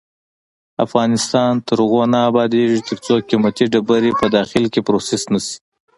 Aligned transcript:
افغانستان 0.85 1.51
تر 1.67 1.77
هغو 1.83 2.01
نه 2.13 2.19
ابادیږي، 2.29 2.79
ترڅو 2.87 3.13
قیمتي 3.29 3.65
ډبرې 3.73 4.11
په 4.19 4.25
داخل 4.35 4.63
کې 4.73 4.79
پروسس 4.87 5.21
نشي. 5.33 5.55